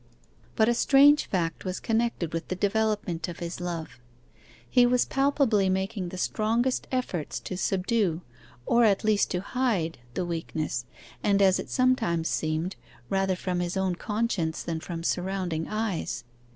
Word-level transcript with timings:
But 0.55 0.67
a 0.67 0.73
strange 0.73 1.27
fact 1.27 1.63
was 1.63 1.79
connected 1.79 2.33
with 2.33 2.47
the 2.47 2.55
development 2.55 3.27
of 3.27 3.37
his 3.37 3.61
love. 3.61 3.99
He 4.67 4.83
was 4.87 5.05
palpably 5.05 5.69
making 5.69 6.09
the 6.09 6.17
strongest 6.17 6.87
efforts 6.91 7.39
to 7.41 7.55
subdue, 7.55 8.23
or 8.65 8.83
at 8.83 9.03
least 9.03 9.29
to 9.29 9.41
hide, 9.41 9.99
the 10.15 10.25
weakness, 10.25 10.85
and 11.21 11.39
as 11.39 11.59
it 11.59 11.69
sometimes 11.69 12.29
seemed, 12.29 12.75
rather 13.11 13.35
from 13.35 13.59
his 13.59 13.77
own 13.77 13.93
conscience 13.93 14.63
than 14.63 14.79
from 14.79 15.03
surrounding 15.03 15.67
eyes. 15.67 16.23